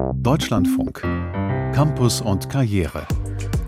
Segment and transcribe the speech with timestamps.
[0.00, 1.02] Deutschlandfunk.
[1.74, 3.06] Campus und Karriere.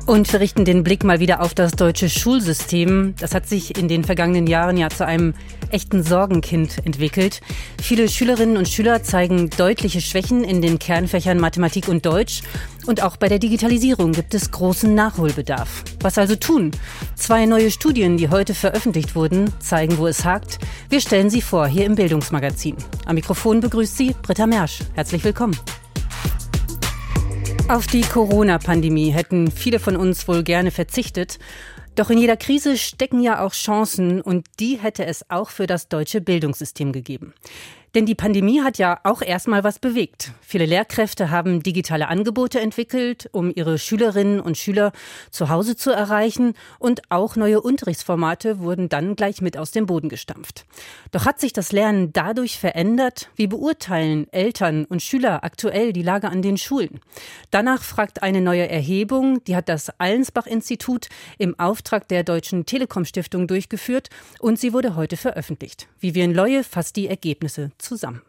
[0.06, 3.14] Und wir richten den Blick mal wieder auf das deutsche Schulsystem.
[3.20, 5.34] Das hat sich in den vergangenen Jahren ja zu einem
[5.70, 7.40] echten Sorgenkind entwickelt.
[7.80, 12.42] Viele Schülerinnen und Schüler zeigen deutliche Schwächen in den Kernfächern Mathematik und Deutsch.
[12.86, 15.84] Und auch bei der Digitalisierung gibt es großen Nachholbedarf.
[16.00, 16.72] Was also tun?
[17.14, 20.58] Zwei neue Studien, die heute veröffentlicht wurden, zeigen, wo es hakt.
[20.88, 22.76] Wir stellen sie vor hier im Bildungsmagazin.
[23.06, 24.80] Am Mikrofon begrüßt sie Britta Mersch.
[24.94, 25.56] Herzlich willkommen.
[27.68, 31.38] Auf die Corona-Pandemie hätten viele von uns wohl gerne verzichtet.
[31.94, 35.88] Doch in jeder Krise stecken ja auch Chancen und die hätte es auch für das
[35.88, 37.34] deutsche Bildungssystem gegeben.
[37.94, 40.32] Denn die Pandemie hat ja auch erstmal was bewegt.
[40.40, 44.92] Viele Lehrkräfte haben digitale Angebote entwickelt, um ihre Schülerinnen und Schüler
[45.30, 50.08] zu Hause zu erreichen und auch neue Unterrichtsformate wurden dann gleich mit aus dem Boden
[50.08, 50.64] gestampft.
[51.10, 53.28] Doch hat sich das Lernen dadurch verändert?
[53.36, 57.00] Wie beurteilen Eltern und Schüler aktuell die Lage an den Schulen?
[57.50, 63.46] Danach fragt eine neue Erhebung, die hat das Allensbach-Institut im Auftrag der Deutschen Telekom Stiftung
[63.46, 64.08] durchgeführt
[64.40, 65.88] und sie wurde heute veröffentlicht.
[66.00, 68.22] Vivian Leue fasst die Ergebnisse zusammen.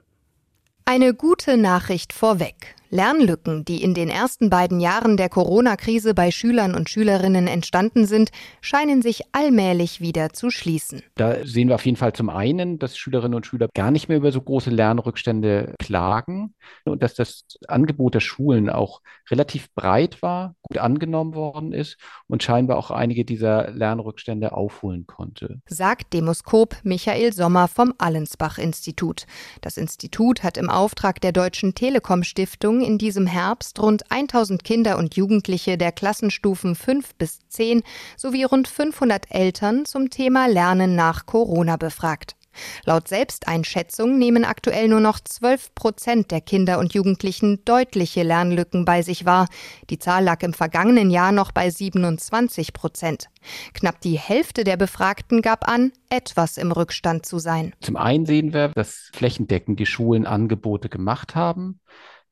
[0.86, 2.76] Eine gute Nachricht vorweg.
[2.94, 8.30] Lernlücken, die in den ersten beiden Jahren der Corona-Krise bei Schülern und Schülerinnen entstanden sind,
[8.62, 11.02] scheinen sich allmählich wieder zu schließen.
[11.16, 14.18] Da sehen wir auf jeden Fall zum einen, dass Schülerinnen und Schüler gar nicht mehr
[14.18, 16.54] über so große Lernrückstände klagen
[16.86, 22.44] und dass das Angebot der Schulen auch relativ breit war, gut angenommen worden ist und
[22.44, 25.62] scheinbar auch einige dieser Lernrückstände aufholen konnte.
[25.66, 29.26] Sagt Demoskop Michael Sommer vom Allensbach-Institut.
[29.62, 34.98] Das Institut hat im Auftrag der Deutschen Telekom Stiftung in diesem Herbst rund 1000 Kinder
[34.98, 37.84] und Jugendliche der Klassenstufen 5 bis 10
[38.18, 42.36] sowie rund 500 Eltern zum Thema Lernen nach Corona befragt.
[42.86, 49.02] Laut Selbsteinschätzung nehmen aktuell nur noch 12 Prozent der Kinder und Jugendlichen deutliche Lernlücken bei
[49.02, 49.48] sich wahr.
[49.90, 53.30] Die Zahl lag im vergangenen Jahr noch bei 27 Prozent.
[53.74, 57.74] Knapp die Hälfte der Befragten gab an, etwas im Rückstand zu sein.
[57.82, 61.80] Zum einen sehen wir, dass flächendeckend die Schulen Angebote gemacht haben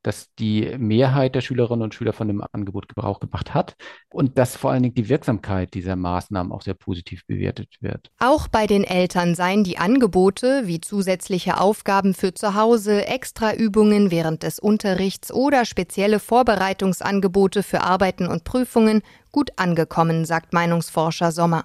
[0.04, 3.76] dass die Mehrheit der Schülerinnen und Schüler von dem Angebot Gebrauch gemacht hat
[4.10, 8.12] und dass vor allen Dingen die Wirksamkeit dieser Maßnahmen auch sehr positiv bewertet wird.
[8.20, 14.44] Auch bei den Eltern seien die Angebote wie zusätzliche Aufgaben für zu Hause, Extraübungen während
[14.44, 19.02] des Unterrichts oder spezielle Vorbereitungsangebote für Arbeiten und Prüfungen
[19.32, 21.64] gut angekommen, sagt Meinungsforscher Sommer.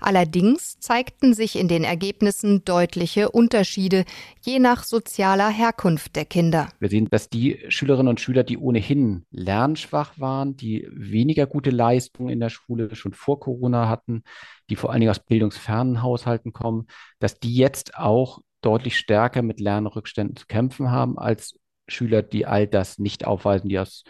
[0.00, 4.04] Allerdings zeigten sich in den Ergebnissen deutliche Unterschiede,
[4.42, 6.68] je nach sozialer Herkunft der Kinder.
[6.80, 12.30] Wir sehen, dass die Schülerinnen und Schüler, die ohnehin lernschwach waren, die weniger gute Leistungen
[12.30, 14.22] in der Schule schon vor Corona hatten,
[14.70, 16.86] die vor allen Dingen aus bildungsfernen Haushalten kommen,
[17.18, 22.66] dass die jetzt auch deutlich stärker mit Lernrückständen zu kämpfen haben als Schüler, die all
[22.66, 24.04] das nicht aufweisen, die aus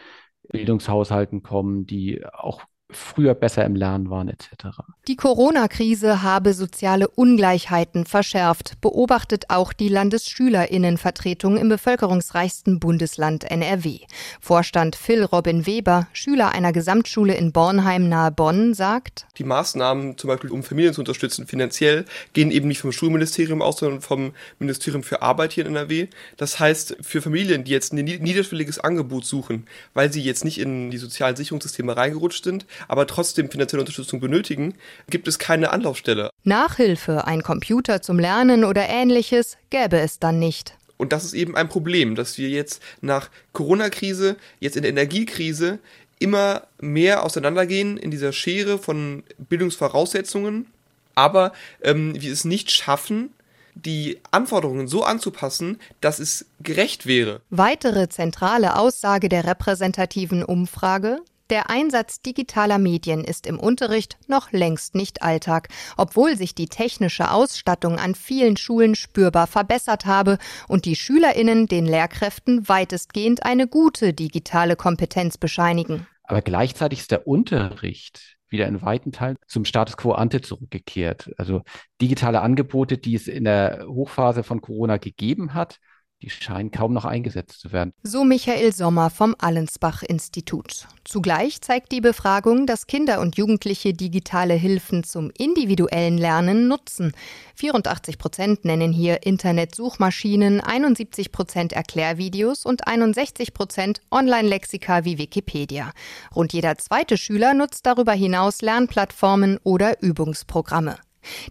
[0.48, 2.62] Bildungshaushalten kommen, die auch
[2.94, 4.78] früher besser im Lernen waren etc.
[5.08, 14.00] Die Corona-Krise habe soziale Ungleichheiten verschärft, beobachtet auch die Landesschülerinnenvertretung im bevölkerungsreichsten Bundesland NRW.
[14.40, 20.28] Vorstand Phil Robin Weber, Schüler einer Gesamtschule in Bornheim nahe Bonn, sagt, die Maßnahmen, zum
[20.28, 25.02] Beispiel um Familien zu unterstützen, finanziell, gehen eben nicht vom Schulministerium aus, sondern vom Ministerium
[25.02, 26.08] für Arbeit hier in NRW.
[26.36, 30.90] Das heißt, für Familien, die jetzt ein niederschwelliges Angebot suchen, weil sie jetzt nicht in
[30.90, 34.74] die sozialen Sicherungssysteme reingerutscht sind, aber trotzdem finanzielle Unterstützung benötigen,
[35.10, 36.30] gibt es keine Anlaufstelle.
[36.44, 40.76] Nachhilfe, ein Computer zum Lernen oder ähnliches gäbe es dann nicht.
[40.96, 45.78] Und das ist eben ein Problem, dass wir jetzt nach Corona-Krise, jetzt in der Energiekrise
[46.18, 50.66] immer mehr auseinandergehen in dieser Schere von Bildungsvoraussetzungen,
[51.14, 51.52] aber
[51.82, 53.30] ähm, wir es nicht schaffen,
[53.74, 57.40] die Anforderungen so anzupassen, dass es gerecht wäre.
[57.50, 61.18] Weitere zentrale Aussage der repräsentativen Umfrage
[61.50, 67.30] der Einsatz digitaler Medien ist im Unterricht noch längst nicht Alltag, obwohl sich die technische
[67.30, 70.38] Ausstattung an vielen Schulen spürbar verbessert habe
[70.68, 76.06] und die Schülerinnen den Lehrkräften weitestgehend eine gute digitale Kompetenz bescheinigen.
[76.22, 81.32] Aber gleichzeitig ist der Unterricht wieder in weiten Teilen zum Status quo ante zurückgekehrt.
[81.38, 81.62] Also
[82.00, 85.80] digitale Angebote, die es in der Hochphase von Corona gegeben hat,
[86.24, 87.92] die scheinen kaum noch eingesetzt zu werden.
[88.02, 90.86] So Michael Sommer vom Allensbach-Institut.
[91.04, 97.12] Zugleich zeigt die Befragung, dass Kinder und Jugendliche digitale Hilfen zum individuellen Lernen nutzen.
[97.56, 105.92] 84 Prozent nennen hier Internetsuchmaschinen, 71 Prozent Erklärvideos und 61 Prozent Online-Lexika wie Wikipedia.
[106.34, 110.96] Rund jeder zweite Schüler nutzt darüber hinaus Lernplattformen oder Übungsprogramme.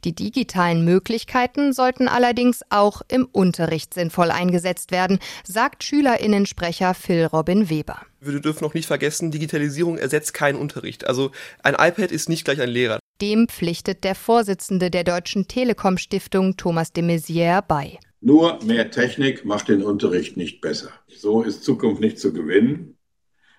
[0.04, 7.70] Die digitalen Möglichkeiten sollten allerdings auch im Unterricht sinnvoll eingesetzt werden, sagt Schülerinnensprecher Phil Robin
[7.70, 8.02] Weber.
[8.20, 11.06] Wir dürfen noch nicht vergessen, Digitalisierung ersetzt keinen Unterricht.
[11.08, 11.32] Also
[11.62, 13.00] ein iPad ist nicht gleich ein Lehrer.
[13.22, 18.00] Dem pflichtet der Vorsitzende der Deutschen Telekom Stiftung Thomas de Maizière bei.
[18.22, 20.90] Nur mehr Technik macht den Unterricht nicht besser.
[21.08, 22.98] So ist Zukunft nicht zu gewinnen.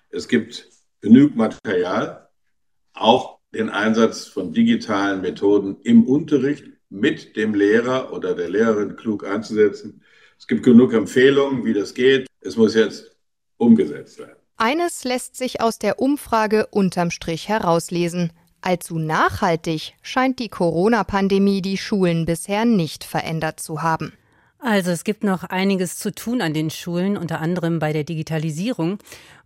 [0.09, 0.67] Es gibt
[1.01, 2.29] genügend Material,
[2.93, 9.25] auch den Einsatz von digitalen Methoden im Unterricht mit dem Lehrer oder der Lehrerin klug
[9.25, 10.01] einzusetzen.
[10.37, 12.27] Es gibt genug Empfehlungen, wie das geht.
[12.41, 13.15] Es muss jetzt
[13.57, 14.35] umgesetzt werden.
[14.57, 18.31] Eines lässt sich aus der Umfrage unterm Strich herauslesen.
[18.61, 24.13] Allzu nachhaltig scheint die Corona-Pandemie die Schulen bisher nicht verändert zu haben.
[24.59, 28.97] Also es gibt noch einiges zu tun an den Schulen, unter anderem bei der Digitalisierung.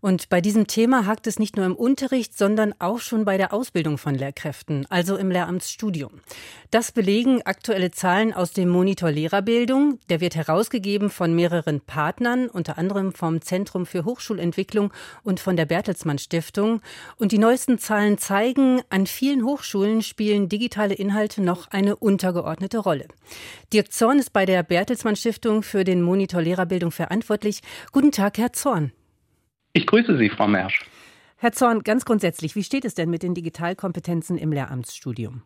[0.02, 3.54] Und bei diesem Thema hakt es nicht nur im Unterricht, sondern auch schon bei der
[3.54, 6.22] Ausbildung von Lehrkräften, also im Lehramtsstudium.
[6.72, 10.00] Das belegen aktuelle Zahlen aus dem Monitor Lehrerbildung.
[10.10, 14.94] Der wird herausgegeben von mehreren Partnern, unter anderem vom Zentrum für Hochschulentwicklung
[15.24, 16.82] und von der Bertelsmann Stiftung.
[17.18, 23.08] Und die neuesten Zahlen zeigen, an vielen Hochschulen spielen digitale Inhalte noch eine untergeordnete Rolle.
[23.74, 27.62] Dirk Zorn ist bei der Bertelsmann Stiftung für den Monitor Lehrerbildung verantwortlich.
[27.92, 28.92] Guten Tag, Herr Zorn.
[29.74, 30.86] Ich grüße Sie, Frau Mersch.
[31.38, 35.44] Herr Zorn, ganz grundsätzlich, wie steht es denn mit den Digitalkompetenzen im Lehramtsstudium?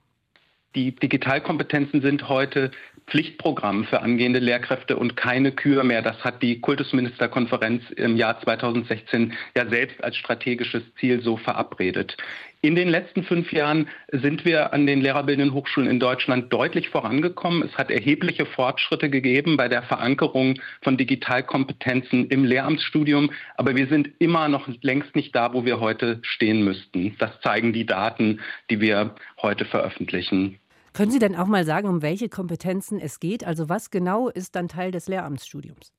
[0.75, 2.71] Die Digitalkompetenzen sind heute
[3.07, 6.01] Pflichtprogramm für angehende Lehrkräfte und keine Kür mehr.
[6.01, 12.17] Das hat die Kultusministerkonferenz im Jahr 2016 ja selbst als strategisches Ziel so verabredet.
[12.65, 17.61] In den letzten fünf Jahren sind wir an den lehrerbildenden Hochschulen in Deutschland deutlich vorangekommen.
[17.61, 23.31] Es hat erhebliche Fortschritte gegeben bei der Verankerung von Digitalkompetenzen im Lehramtsstudium.
[23.57, 27.17] Aber wir sind immer noch längst nicht da, wo wir heute stehen müssten.
[27.19, 28.39] Das zeigen die Daten,
[28.69, 30.57] die wir heute veröffentlichen.
[30.93, 33.43] Können Sie denn auch mal sagen, um welche Kompetenzen es geht?
[33.43, 35.91] Also was genau ist dann Teil des Lehramtsstudiums?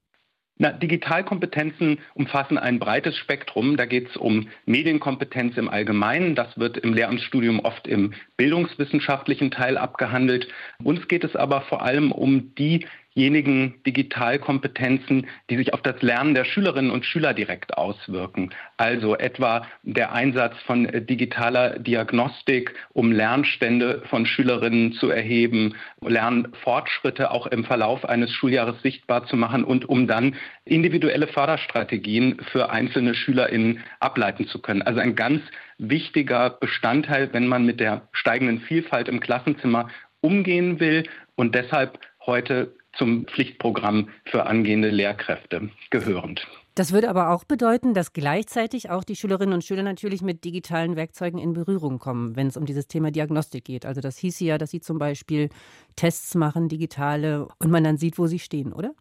[0.56, 3.76] Na, Digitalkompetenzen umfassen ein breites Spektrum.
[3.76, 6.36] Da geht es um Medienkompetenz im Allgemeinen.
[6.36, 10.46] Das wird im Lehramtsstudium oft im bildungswissenschaftlichen Teil abgehandelt.
[10.84, 16.34] Uns geht es aber vor allem um die diejenigen Digitalkompetenzen, die sich auf das Lernen
[16.34, 18.50] der Schülerinnen und Schüler direkt auswirken.
[18.76, 27.46] Also etwa der Einsatz von digitaler Diagnostik, um Lernstände von Schülerinnen zu erheben, Lernfortschritte auch
[27.46, 33.80] im Verlauf eines Schuljahres sichtbar zu machen und um dann individuelle Förderstrategien für einzelne Schülerinnen
[34.00, 34.82] ableiten zu können.
[34.82, 35.42] Also ein ganz
[35.78, 39.88] wichtiger Bestandteil, wenn man mit der steigenden Vielfalt im Klassenzimmer
[40.20, 41.04] umgehen will
[41.36, 46.46] und deshalb heute zum Pflichtprogramm für angehende Lehrkräfte gehörend.
[46.76, 50.96] Das würde aber auch bedeuten, dass gleichzeitig auch die Schülerinnen und Schüler natürlich mit digitalen
[50.96, 53.86] Werkzeugen in Berührung kommen, wenn es um dieses Thema Diagnostik geht.
[53.86, 55.50] Also das hieße ja, dass sie zum Beispiel
[55.94, 58.92] Tests machen, digitale, und man dann sieht, wo sie stehen, oder?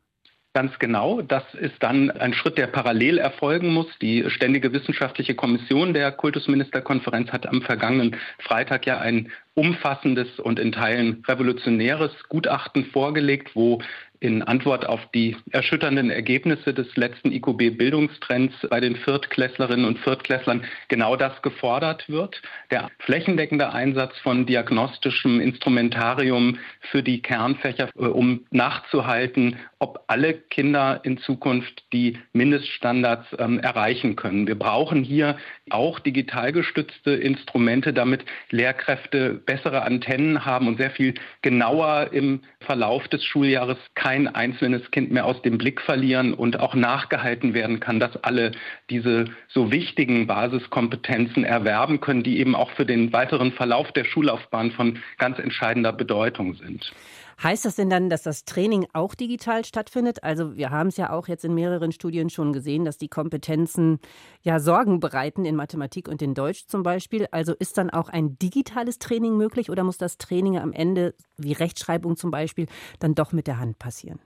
[0.53, 1.23] Ganz genau.
[1.23, 3.87] Das ist dann ein Schritt, der parallel erfolgen muss.
[4.03, 10.71] Die Ständige Wissenschaftliche Kommission der Kultusministerkonferenz hat am vergangenen Freitag ja ein umfassendes und in
[10.71, 13.81] Teilen revolutionäres Gutachten vorgelegt, wo
[14.23, 21.17] in Antwort auf die erschütternden Ergebnisse des letzten IQB-Bildungstrends bei den Viertklässlerinnen und Viertklässlern genau
[21.17, 22.41] das gefordert wird.
[22.71, 26.57] Der flächendeckende Einsatz von diagnostischem Instrumentarium
[26.89, 34.15] für die Kernfächer, äh, um nachzuhalten, ob alle Kinder in Zukunft die Mindeststandards ähm, erreichen
[34.15, 34.47] können.
[34.47, 35.35] Wir brauchen hier
[35.69, 43.07] auch digital gestützte Instrumente, damit Lehrkräfte bessere Antennen haben und sehr viel genauer im Verlauf
[43.07, 47.99] des Schuljahres kein einzelnes Kind mehr aus dem Blick verlieren und auch nachgehalten werden kann,
[47.99, 48.51] dass alle
[48.89, 54.71] diese so wichtigen Basiskompetenzen erwerben können, die eben auch für den weiteren Verlauf der Schullaufbahn
[54.71, 56.93] von ganz entscheidender Bedeutung sind.
[57.41, 60.23] Heißt das denn dann, dass das Training auch digital stattfindet?
[60.23, 63.99] Also wir haben es ja auch jetzt in mehreren Studien schon gesehen, dass die Kompetenzen
[64.41, 67.27] ja Sorgen bereiten in Mathematik und in Deutsch zum Beispiel.
[67.31, 71.53] Also ist dann auch ein digitales Training möglich oder muss das Training am Ende, wie
[71.53, 72.67] Rechtschreibung zum Beispiel,
[72.99, 74.19] dann doch mit der Hand passieren?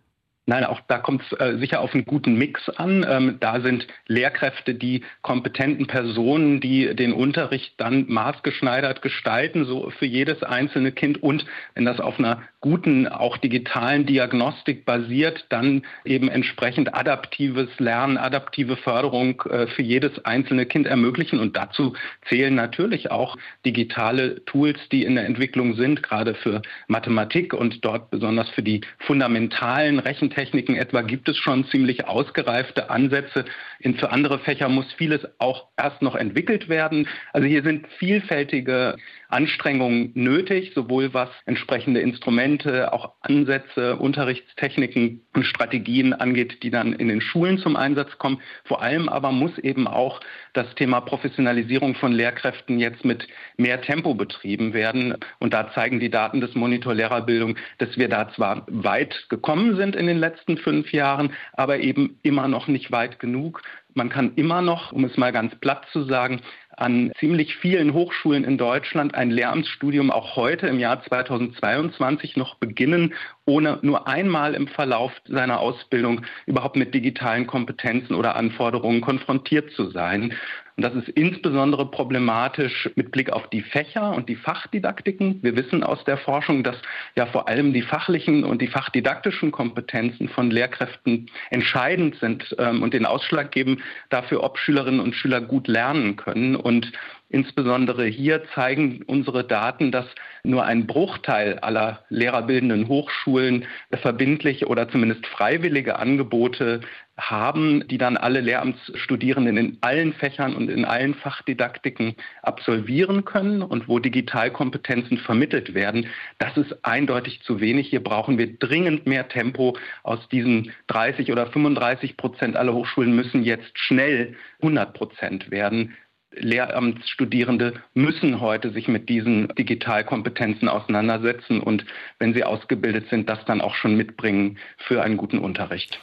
[0.49, 3.05] Nein, auch da kommt es äh, sicher auf einen guten Mix an.
[3.07, 10.05] Ähm, da sind Lehrkräfte die kompetenten Personen, die den Unterricht dann maßgeschneidert gestalten, so für
[10.05, 11.21] jedes einzelne Kind.
[11.21, 11.45] Und
[11.75, 18.77] wenn das auf einer guten, auch digitalen Diagnostik basiert, dann eben entsprechend adaptives Lernen, adaptive
[18.77, 21.39] Förderung äh, für jedes einzelne Kind ermöglichen.
[21.39, 21.93] Und dazu
[22.27, 28.09] zählen natürlich auch digitale Tools, die in der Entwicklung sind, gerade für Mathematik und dort
[28.09, 33.45] besonders für die fundamentalen Rechentechniken etwa gibt es schon ziemlich ausgereifte Ansätze.
[33.79, 37.07] In, für andere Fächer muss vieles auch erst noch entwickelt werden.
[37.33, 38.95] Also hier sind vielfältige
[39.29, 42.46] Anstrengungen nötig, sowohl was entsprechende Instrumente,
[42.91, 48.41] auch Ansätze, Unterrichtstechniken und Strategien angeht, die dann in den Schulen zum Einsatz kommen.
[48.63, 50.21] Vor allem aber muss eben auch
[50.53, 53.27] das Thema Professionalisierung von Lehrkräften jetzt mit
[53.57, 55.15] mehr Tempo betrieben werden.
[55.39, 59.95] Und da zeigen die Daten des Monitor Lehrerbildung, dass wir da zwar weit gekommen sind
[59.95, 63.61] in den letzten fünf Jahren, aber eben immer noch nicht weit genug.
[63.93, 66.41] Man kann immer noch, um es mal ganz platt zu sagen,
[66.77, 73.13] an ziemlich vielen Hochschulen in Deutschland ein Lehramtsstudium auch heute im Jahr 2022 noch beginnen,
[73.46, 79.89] ohne nur einmal im Verlauf seiner Ausbildung überhaupt mit digitalen Kompetenzen oder Anforderungen konfrontiert zu
[79.89, 80.34] sein.
[80.77, 85.39] Und das ist insbesondere problematisch mit Blick auf die Fächer und die Fachdidaktiken.
[85.41, 86.79] Wir wissen aus der Forschung, dass
[87.15, 92.93] ja vor allem die fachlichen und die fachdidaktischen Kompetenzen von Lehrkräften entscheidend sind ähm, und
[92.93, 96.55] den Ausschlag geben dafür, ob Schülerinnen und Schüler gut lernen können.
[96.67, 96.91] Und
[97.29, 100.05] Insbesondere hier zeigen unsere Daten, dass
[100.43, 106.79] nur ein Bruchteil aller lehrerbildenden Hochschulen verbindliche oder zumindest freiwillige Angebote
[107.17, 113.89] haben, die dann alle Lehramtsstudierenden in allen Fächern und in allen Fachdidaktiken absolvieren können und
[113.89, 116.07] wo Digitalkompetenzen vermittelt werden.
[116.38, 117.89] Das ist eindeutig zu wenig.
[117.89, 119.75] Hier brauchen wir dringend mehr Tempo.
[120.03, 125.93] Aus diesen 30 oder 35 Prozent aller Hochschulen müssen jetzt schnell 100 Prozent werden.
[126.31, 131.86] Lehramtsstudierende müssen heute sich mit diesen Digitalkompetenzen auseinandersetzen und
[132.19, 136.00] wenn sie ausgebildet sind, das dann auch schon mitbringen für einen guten Unterricht.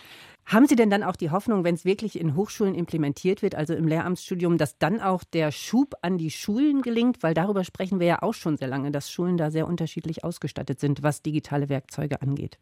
[0.46, 3.74] Haben Sie denn dann auch die Hoffnung, wenn es wirklich in Hochschulen implementiert wird, also
[3.74, 7.22] im Lehramtsstudium, dass dann auch der Schub an die Schulen gelingt?
[7.22, 10.80] Weil darüber sprechen wir ja auch schon sehr lange, dass Schulen da sehr unterschiedlich ausgestattet
[10.80, 12.58] sind, was digitale Werkzeuge angeht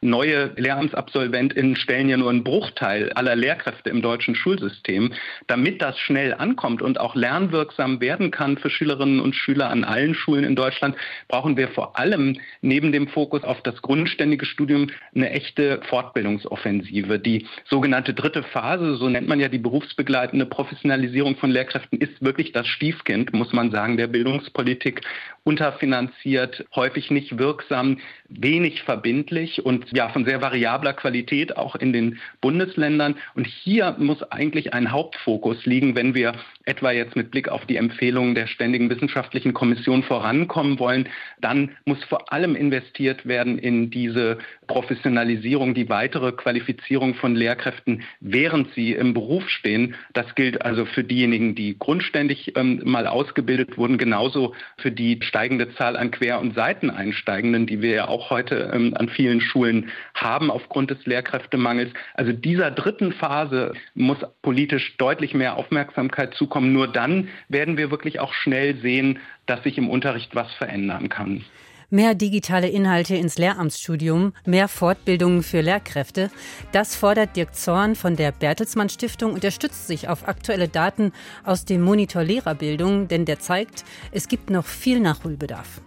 [0.00, 5.12] neue Lehramtsabsolventinnen stellen ja nur einen Bruchteil aller Lehrkräfte im deutschen Schulsystem.
[5.46, 10.14] Damit das schnell ankommt und auch lernwirksam werden kann für Schülerinnen und Schüler an allen
[10.14, 10.96] Schulen in Deutschland,
[11.28, 17.18] brauchen wir vor allem neben dem Fokus auf das grundständige Studium eine echte Fortbildungsoffensive.
[17.18, 22.52] Die sogenannte dritte Phase, so nennt man ja die berufsbegleitende Professionalisierung von Lehrkräften, ist wirklich
[22.52, 25.00] das Stiefkind, muss man sagen, der Bildungspolitik
[25.46, 27.98] unterfinanziert, häufig nicht wirksam,
[28.28, 33.14] wenig verbindlich und ja von sehr variabler Qualität auch in den Bundesländern.
[33.34, 36.34] Und hier muss eigentlich ein Hauptfokus liegen, wenn wir
[36.66, 41.08] etwa jetzt mit Blick auf die Empfehlungen der Ständigen Wissenschaftlichen Kommission vorankommen wollen,
[41.40, 48.74] dann muss vor allem investiert werden in diese Professionalisierung, die weitere Qualifizierung von Lehrkräften, während
[48.74, 49.94] sie im Beruf stehen.
[50.12, 55.72] Das gilt also für diejenigen, die grundständig ähm, mal ausgebildet wurden, genauso für die steigende
[55.76, 60.50] Zahl an Quer- und Seiteneinsteigenden, die wir ja auch heute ähm, an vielen Schulen haben
[60.50, 61.92] aufgrund des Lehrkräftemangels.
[62.14, 66.55] Also dieser dritten Phase muss politisch deutlich mehr Aufmerksamkeit zukommen.
[66.60, 71.44] Nur dann werden wir wirklich auch schnell sehen, dass sich im Unterricht was verändern kann.
[71.88, 76.32] Mehr digitale Inhalte ins Lehramtsstudium, mehr Fortbildungen für Lehrkräfte.
[76.72, 81.12] Das fordert Dirk Zorn von der Bertelsmann Stiftung und er stützt sich auf aktuelle Daten
[81.44, 85.80] aus dem Monitor Lehrerbildung, denn der zeigt, es gibt noch viel Nachholbedarf.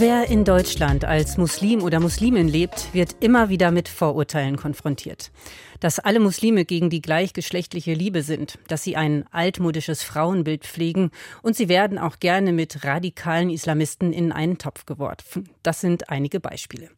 [0.00, 5.30] Wer in Deutschland als Muslim oder Muslimin lebt, wird immer wieder mit Vorurteilen konfrontiert.
[5.78, 11.10] Dass alle Muslime gegen die gleichgeschlechtliche Liebe sind, dass sie ein altmodisches Frauenbild pflegen
[11.42, 15.50] und sie werden auch gerne mit radikalen Islamisten in einen Topf geworfen.
[15.62, 16.88] Das sind einige Beispiele.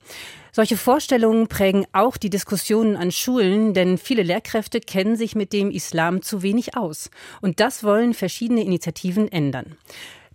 [0.53, 5.73] Solche Vorstellungen prägen auch die Diskussionen an Schulen, denn viele Lehrkräfte kennen sich mit dem
[5.73, 7.11] Islam zu wenig aus.
[7.41, 9.77] Und das wollen verschiedene Initiativen ändern.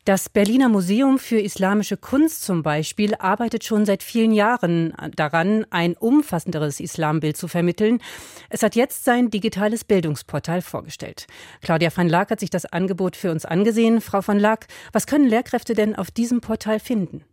[0.07, 5.97] Das Berliner Museum für Islamische Kunst zum Beispiel arbeitet schon seit vielen Jahren daran, ein
[5.97, 7.99] umfassenderes Islambild zu vermitteln.
[8.49, 11.27] Es hat jetzt sein digitales Bildungsportal vorgestellt.
[11.61, 13.99] Claudia van Laak hat sich das Angebot für uns angesehen.
[13.99, 17.25] Frau van Laak, was können Lehrkräfte denn auf diesem Portal finden?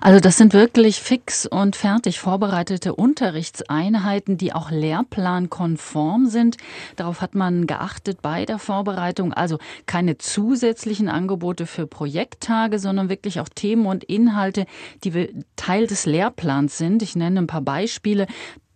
[0.00, 6.56] Also das sind wirklich fix und fertig vorbereitete Unterrichtseinheiten, die auch lehrplankonform sind.
[6.96, 9.32] Darauf hat man geachtet bei der Vorbereitung.
[9.32, 14.66] Also keine zusätzlichen Angebote für Projekttage, sondern wirklich auch Themen und Inhalte,
[15.04, 17.02] die Teil des Lehrplans sind.
[17.02, 18.26] Ich nenne ein paar Beispiele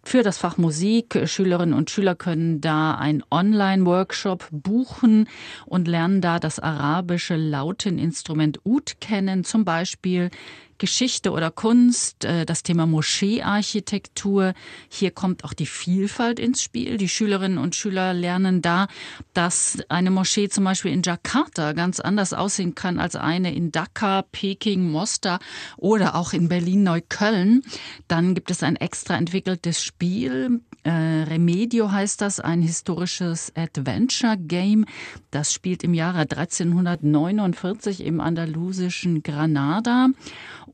[0.07, 1.21] für das Fach Musik.
[1.25, 5.29] Schülerinnen und Schüler können da einen Online-Workshop buchen
[5.67, 10.31] und lernen da das arabische Lauteninstrument Ud kennen, zum Beispiel
[10.79, 14.55] Geschichte oder Kunst, äh, das Thema Moscheearchitektur.
[14.89, 16.97] Hier kommt auch die Vielfalt ins Spiel.
[16.97, 18.89] Die Schülerinnen und Schüler lernen da,
[19.35, 24.23] dass eine Moschee zum Beispiel in Jakarta ganz anders aussehen kann als eine in Dhaka,
[24.23, 25.41] Peking, Mostar
[25.77, 27.63] oder auch in Berlin-Neukölln.
[28.09, 30.61] Dann gibt es ein extra entwickeltes Spiel.
[30.87, 34.85] Äh, Remedio heißt das, ein historisches Adventure-Game.
[35.33, 40.11] Das spielt im Jahre 1349 im andalusischen Granada.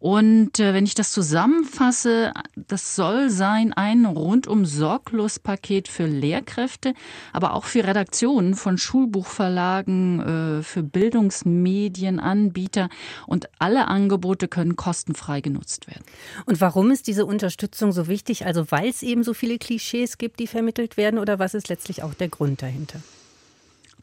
[0.02, 6.94] Und äh, wenn ich das zusammenfasse, das soll sein ein rundum sorglos Paket für Lehrkräfte,
[7.32, 12.88] aber auch für Redaktionen von Schulbuchverlagen, äh, für Bildungsmedienanbieter
[13.28, 16.02] und alle Angebote können kostenfrei genutzt werden.
[16.46, 18.44] Und warum ist diese Unterstützung so wichtig?
[18.44, 22.02] Also weil es eben so viele Klischees gibt, die vermittelt werden oder was ist letztlich
[22.02, 23.00] auch der Grund dahinter?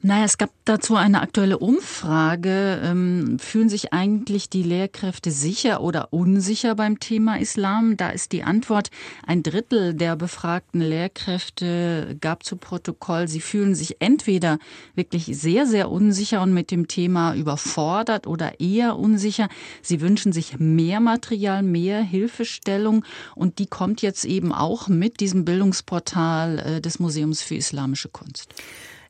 [0.01, 2.79] Naja, es gab dazu eine aktuelle Umfrage.
[2.85, 7.97] Ähm, fühlen sich eigentlich die Lehrkräfte sicher oder unsicher beim Thema Islam?
[7.97, 8.91] Da ist die Antwort,
[9.27, 14.57] ein Drittel der befragten Lehrkräfte gab zu Protokoll, sie fühlen sich entweder
[14.95, 19.49] wirklich sehr, sehr unsicher und mit dem Thema überfordert oder eher unsicher.
[19.81, 23.03] Sie wünschen sich mehr Material, mehr Hilfestellung
[23.35, 28.47] und die kommt jetzt eben auch mit diesem Bildungsportal äh, des Museums für Islamische Kunst.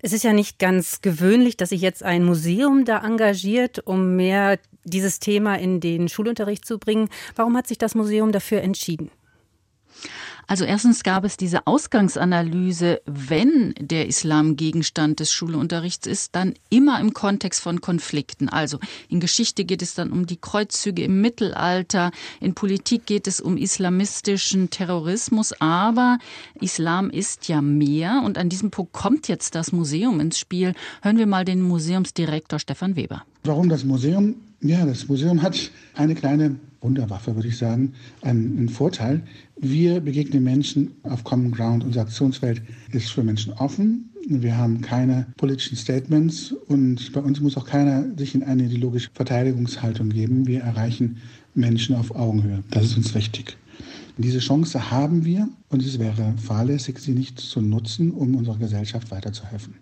[0.02, 4.60] Es ist ja nicht ganz gewöhnlich, dass sich jetzt ein Museum da engagiert, um mehr
[4.86, 7.10] dieses Thema in den Schulunterricht zu bringen.
[7.36, 9.12] Warum hat sich das Museum dafür entschieden?
[10.50, 17.00] Also erstens gab es diese Ausgangsanalyse, wenn der Islam Gegenstand des Schulunterrichts ist, dann immer
[17.00, 18.50] im Kontext von Konflikten.
[18.50, 18.80] Also
[19.10, 23.58] in Geschichte geht es dann um die Kreuzzüge im Mittelalter, in Politik geht es um
[23.58, 26.18] islamistischen Terrorismus, aber
[26.60, 30.74] Islam ist ja mehr und an diesem Punkt kommt jetzt das Museum ins Spiel.
[31.04, 33.22] Hören wir mal den Museumsdirektor Stefan Weber.
[33.44, 34.34] Warum das Museum?
[34.62, 39.22] Ja, das Museum hat eine kleine Wunderwaffe, würde ich sagen, einen, einen Vorteil.
[39.60, 41.84] Wir begegnen Menschen auf Common Ground.
[41.84, 44.10] Unser Aktionsfeld ist für Menschen offen.
[44.28, 49.10] Wir haben keine politischen Statements und bei uns muss auch keiner sich in eine ideologische
[49.14, 50.46] Verteidigungshaltung geben.
[50.46, 51.18] Wir erreichen
[51.56, 52.64] Menschen auf Augenhöhe.
[52.70, 53.58] Das ist uns wichtig.
[54.18, 59.12] Diese Chance haben wir und es wäre fahrlässig, sie nicht zu nutzen, um unserer Gesellschaft
[59.12, 59.76] weiterzuhelfen.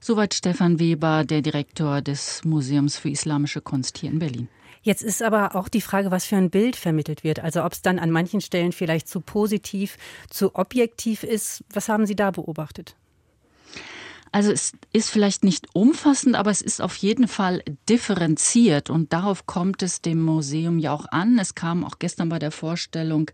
[0.00, 4.48] Soweit Stefan Weber, der Direktor des Museums für Islamische Kunst hier in Berlin.
[4.82, 7.40] Jetzt ist aber auch die Frage, was für ein Bild vermittelt wird.
[7.40, 9.98] Also ob es dann an manchen Stellen vielleicht zu positiv,
[10.30, 11.64] zu objektiv ist.
[11.72, 12.96] Was haben Sie da beobachtet?
[14.32, 19.46] Also es ist vielleicht nicht umfassend, aber es ist auf jeden Fall differenziert und darauf
[19.46, 21.36] kommt es dem Museum ja auch an.
[21.38, 23.30] Es kam auch gestern bei der Vorstellung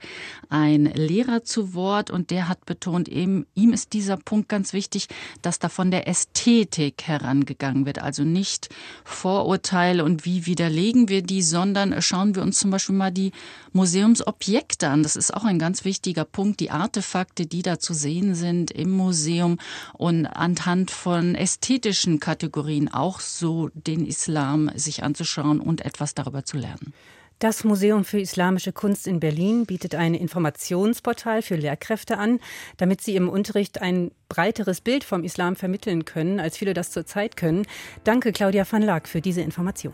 [0.49, 5.09] ein Lehrer zu Wort und der hat betont, eben, ihm ist dieser Punkt ganz wichtig,
[5.43, 8.01] dass da von der Ästhetik herangegangen wird.
[8.01, 8.71] Also nicht
[9.05, 13.33] Vorurteile und wie widerlegen wir die, sondern schauen wir uns zum Beispiel mal die
[13.73, 15.03] Museumsobjekte an.
[15.03, 18.91] Das ist auch ein ganz wichtiger Punkt, die Artefakte, die da zu sehen sind im
[18.91, 19.59] Museum
[19.93, 26.45] und anhand anhand von ästhetischen Kategorien auch so den Islam sich anzuschauen und etwas darüber
[26.45, 26.93] zu lernen.
[27.39, 32.41] Das Museum für Islamische Kunst in Berlin bietet ein Informationsportal für Lehrkräfte an,
[32.79, 37.37] damit sie im Unterricht ein breiteres Bild vom Islam vermitteln können, als viele das zurzeit
[37.37, 37.67] können.
[38.05, 39.93] Danke, Claudia van Laak, für diese Information.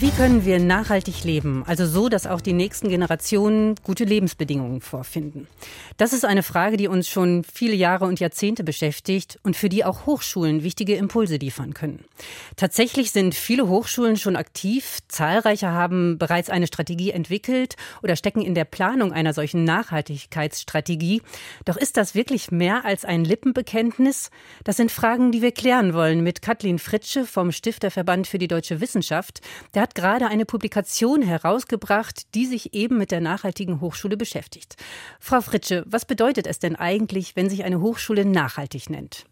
[0.00, 5.48] Wie können wir nachhaltig leben, also so, dass auch die nächsten Generationen gute Lebensbedingungen vorfinden?
[5.96, 9.84] Das ist eine Frage, die uns schon viele Jahre und Jahrzehnte beschäftigt und für die
[9.84, 12.04] auch Hochschulen wichtige Impulse liefern können.
[12.54, 18.54] Tatsächlich sind viele Hochschulen schon aktiv, zahlreiche haben bereits eine Strategie entwickelt oder stecken in
[18.54, 21.22] der Planung einer solchen Nachhaltigkeitsstrategie.
[21.64, 24.30] Doch ist das wirklich mehr als ein Lippenbekenntnis?
[24.62, 28.80] Das sind Fragen, die wir klären wollen mit Kathleen Fritsche vom Stifterverband für die deutsche
[28.80, 29.40] Wissenschaft.
[29.74, 34.76] Der hat gerade eine Publikation herausgebracht, die sich eben mit der nachhaltigen Hochschule beschäftigt.
[35.18, 39.24] Frau Fritsche, was bedeutet es denn eigentlich, wenn sich eine Hochschule nachhaltig nennt?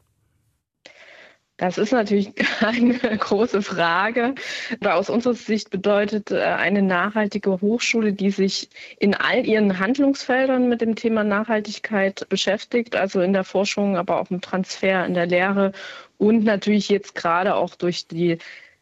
[1.59, 4.35] Das ist natürlich eine große Frage.
[4.83, 10.81] Aus unserer Sicht bedeutet äh, eine nachhaltige Hochschule, die sich in all ihren Handlungsfeldern mit
[10.81, 15.73] dem Thema Nachhaltigkeit beschäftigt, also in der Forschung, aber auch im Transfer, in der Lehre
[16.17, 18.39] und natürlich jetzt gerade auch durch die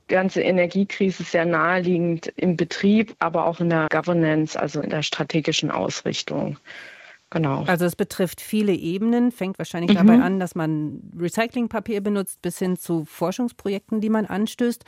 [0.08, 5.70] ganze Energiekrise sehr naheliegend im Betrieb, aber auch in der Governance, also in der strategischen
[5.70, 6.58] Ausrichtung.
[7.34, 7.64] Genau.
[7.64, 10.06] Also es betrifft viele Ebenen, fängt wahrscheinlich mhm.
[10.06, 14.84] dabei an, dass man Recyclingpapier benutzt, bis hin zu Forschungsprojekten, die man anstößt.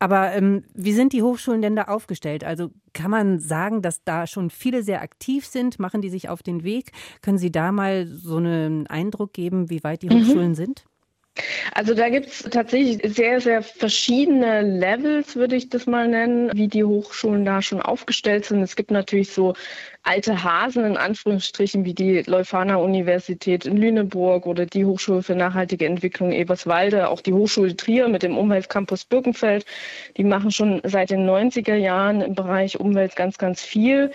[0.00, 2.42] Aber ähm, wie sind die Hochschulen denn da aufgestellt?
[2.42, 5.78] Also kann man sagen, dass da schon viele sehr aktiv sind?
[5.78, 6.90] Machen die sich auf den Weg?
[7.22, 10.26] Können Sie da mal so einen Eindruck geben, wie weit die mhm.
[10.26, 10.84] Hochschulen sind?
[11.72, 16.68] Also da gibt es tatsächlich sehr, sehr verschiedene Levels, würde ich das mal nennen, wie
[16.68, 18.62] die Hochschulen da schon aufgestellt sind.
[18.62, 19.54] Es gibt natürlich so
[20.04, 25.86] alte Hasen in Anführungsstrichen wie die Leuphana Universität in Lüneburg oder die Hochschule für nachhaltige
[25.86, 29.66] Entwicklung Eberswalde, auch die Hochschule Trier mit dem Umweltcampus Birkenfeld.
[30.16, 34.12] Die machen schon seit den 90er Jahren im Bereich Umwelt ganz, ganz viel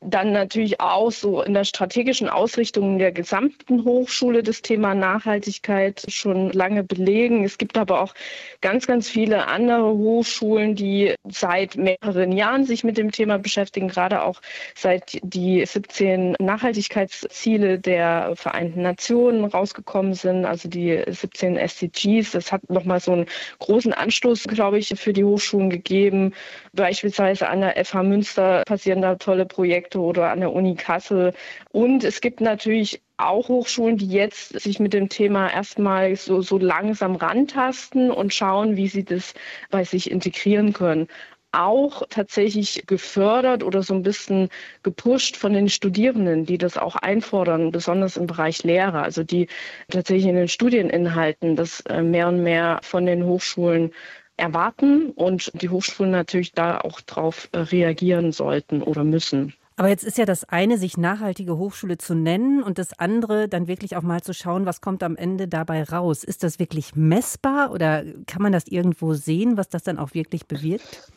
[0.00, 6.50] dann natürlich auch so in der strategischen Ausrichtung der gesamten Hochschule das Thema Nachhaltigkeit schon
[6.52, 7.44] lange belegen.
[7.44, 8.14] Es gibt aber auch
[8.62, 14.22] ganz, ganz viele andere Hochschulen, die seit mehreren Jahren sich mit dem Thema beschäftigen, gerade
[14.22, 14.40] auch
[14.74, 22.30] seit die 17 Nachhaltigkeitsziele der Vereinten Nationen rausgekommen sind, also die 17 SDGs.
[22.30, 23.26] Das hat nochmal so einen
[23.58, 26.32] großen Anstoß, glaube ich, für die Hochschulen gegeben.
[26.72, 31.32] Beispielsweise an der FH Münster passieren da tolle Projekte Projekte oder an der Uni Kassel.
[31.72, 36.58] Und es gibt natürlich auch Hochschulen, die jetzt sich mit dem Thema erstmal so, so
[36.58, 39.34] langsam rantasten und schauen, wie sie das
[39.70, 41.08] bei sich integrieren können
[41.52, 44.50] auch tatsächlich gefördert oder so ein bisschen
[44.84, 49.48] gepusht von den Studierenden, die das auch einfordern, besonders im Bereich Lehre, also die
[49.88, 53.90] tatsächlich in den Studieninhalten das äh, mehr und mehr von den Hochschulen
[54.36, 59.52] erwarten und die Hochschulen natürlich da auch drauf äh, reagieren sollten oder müssen.
[59.80, 63.66] Aber jetzt ist ja das eine, sich nachhaltige Hochschule zu nennen und das andere dann
[63.66, 66.22] wirklich auch mal zu schauen, was kommt am Ende dabei raus.
[66.22, 70.46] Ist das wirklich messbar oder kann man das irgendwo sehen, was das dann auch wirklich
[70.46, 71.10] bewirkt?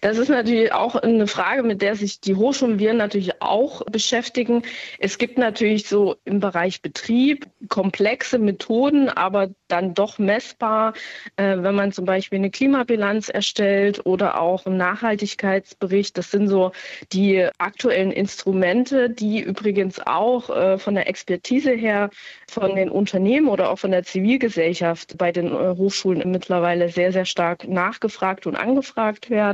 [0.00, 4.62] Das ist natürlich auch eine Frage, mit der sich die Hochschulen wir natürlich auch beschäftigen.
[4.98, 10.94] Es gibt natürlich so im Bereich Betrieb komplexe Methoden, aber dann doch messbar,
[11.36, 16.16] äh, wenn man zum Beispiel eine Klimabilanz erstellt oder auch einen Nachhaltigkeitsbericht.
[16.18, 16.72] Das sind so
[17.12, 22.10] die aktuellen Instrumente, die übrigens auch äh, von der Expertise her
[22.48, 27.24] von den Unternehmen oder auch von der Zivilgesellschaft bei den äh, Hochschulen mittlerweile sehr, sehr
[27.24, 29.53] stark nachgefragt und angefragt werden.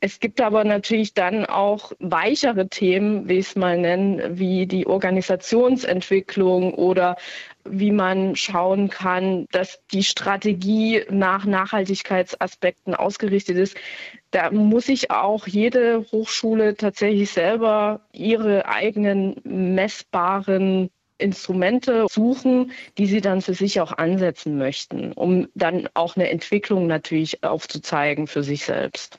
[0.00, 4.86] Es gibt aber natürlich dann auch weichere Themen, wie ich es mal nenne, wie die
[4.86, 7.16] Organisationsentwicklung oder
[7.64, 13.76] wie man schauen kann, dass die Strategie nach Nachhaltigkeitsaspekten ausgerichtet ist.
[14.30, 23.20] Da muss sich auch jede Hochschule tatsächlich selber ihre eigenen messbaren Instrumente suchen, die sie
[23.20, 28.64] dann für sich auch ansetzen möchten, um dann auch eine Entwicklung natürlich aufzuzeigen für sich
[28.64, 29.18] selbst.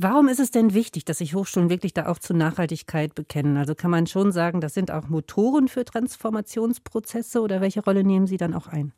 [0.00, 3.56] Warum ist es denn wichtig, dass sich Hochschulen wirklich da auch zur Nachhaltigkeit bekennen?
[3.56, 8.28] Also kann man schon sagen, das sind auch Motoren für Transformationsprozesse oder welche Rolle nehmen
[8.28, 8.92] Sie dann auch ein?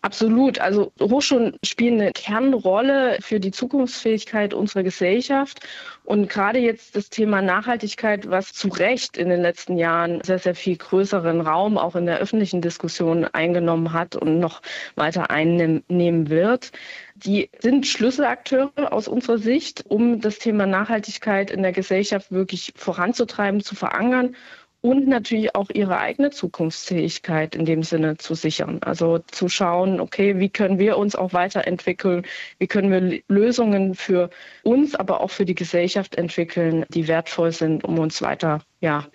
[0.00, 0.58] Absolut.
[0.58, 5.60] Also Hochschulen spielen eine Kernrolle für die Zukunftsfähigkeit unserer Gesellschaft.
[6.04, 10.56] Und gerade jetzt das Thema Nachhaltigkeit, was zu Recht in den letzten Jahren sehr, sehr
[10.56, 14.60] viel größeren Raum auch in der öffentlichen Diskussion eingenommen hat und noch
[14.96, 16.72] weiter einnehmen wird,
[17.14, 23.60] die sind Schlüsselakteure aus unserer Sicht, um das Thema Nachhaltigkeit in der Gesellschaft wirklich voranzutreiben,
[23.60, 24.34] zu verankern
[24.82, 28.80] und natürlich auch ihre eigene Zukunftsfähigkeit in dem Sinne zu sichern.
[28.82, 32.26] Also zu schauen, okay, wie können wir uns auch weiterentwickeln,
[32.58, 34.28] wie können wir Lösungen für
[34.64, 39.06] uns, aber auch für die Gesellschaft entwickeln, die wertvoll sind, um uns weiter, ja,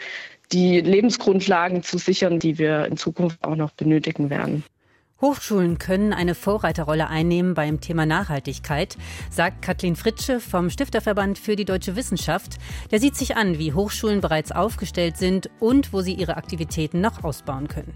[0.53, 4.63] die Lebensgrundlagen zu sichern, die wir in Zukunft auch noch benötigen werden.
[5.19, 8.97] Hochschulen können eine Vorreiterrolle einnehmen beim Thema Nachhaltigkeit,
[9.31, 12.57] sagt Kathleen Fritsche vom Stifterverband für die deutsche Wissenschaft.
[12.91, 17.23] Der sieht sich an, wie Hochschulen bereits aufgestellt sind und wo sie ihre Aktivitäten noch
[17.23, 17.95] ausbauen können.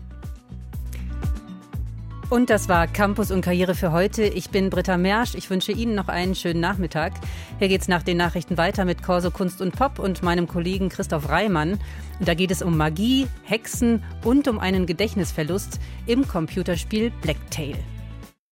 [2.31, 4.23] Und das war Campus und Karriere für heute.
[4.23, 5.35] Ich bin Britta Mersch.
[5.35, 7.11] Ich wünsche Ihnen noch einen schönen Nachmittag.
[7.59, 11.27] Hier geht's nach den Nachrichten weiter mit Corso Kunst und Pop und meinem Kollegen Christoph
[11.27, 11.73] Reimann.
[12.19, 17.75] Und da geht es um Magie, Hexen und um einen Gedächtnisverlust im Computerspiel Blacktail.